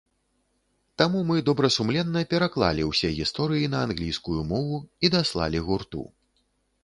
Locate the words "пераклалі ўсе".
2.31-3.11